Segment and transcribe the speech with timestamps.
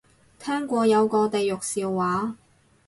[0.39, 2.35] 聽過有個地獄笑話